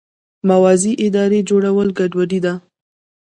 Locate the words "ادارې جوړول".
1.05-1.87